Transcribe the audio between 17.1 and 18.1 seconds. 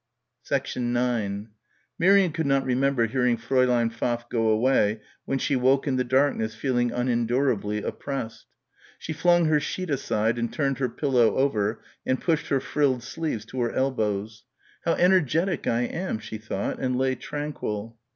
tranquil.